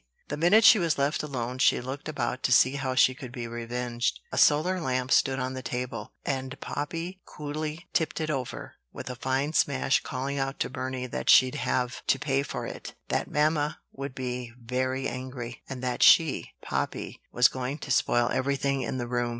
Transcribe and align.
The 0.29 0.35
minute 0.37 0.63
she 0.63 0.79
was 0.79 0.97
left 0.97 1.21
alone, 1.21 1.59
she 1.59 1.79
looked 1.79 2.09
about 2.09 2.41
to 2.41 2.51
see 2.51 2.77
how 2.77 2.95
she 2.95 3.13
could 3.13 3.31
be 3.31 3.47
revenged. 3.47 4.19
A 4.31 4.37
solar 4.39 4.81
lamp 4.81 5.11
stood 5.11 5.37
on 5.37 5.53
the 5.53 5.61
table; 5.61 6.15
and 6.25 6.59
Poppy 6.59 7.21
coolly 7.27 7.87
tipped 7.93 8.19
it 8.19 8.31
over, 8.31 8.77
with 8.91 9.11
a 9.11 9.15
fine 9.15 9.53
smash, 9.53 9.99
calling 10.01 10.39
out 10.39 10.59
to 10.61 10.71
Burney 10.71 11.05
that 11.05 11.29
she'd 11.29 11.53
have 11.53 12.01
to 12.07 12.17
pay 12.17 12.41
for 12.41 12.65
it, 12.65 12.95
that 13.09 13.29
mamma 13.29 13.79
would 13.91 14.15
be 14.15 14.51
very 14.59 15.07
angry, 15.07 15.61
and 15.69 15.83
that 15.83 16.01
she, 16.01 16.49
Poppy, 16.63 17.21
was 17.31 17.47
going 17.47 17.77
to 17.77 17.91
spoil 17.91 18.27
every 18.31 18.55
thing 18.55 18.81
in 18.81 18.97
the 18.97 19.07
room. 19.07 19.29